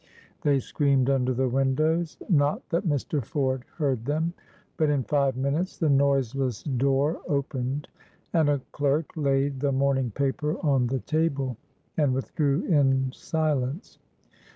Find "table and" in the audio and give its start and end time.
11.01-12.15